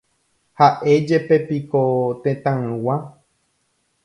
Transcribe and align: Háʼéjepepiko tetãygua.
Háʼéjepepiko 0.59 1.81
tetãygua. 2.23 2.95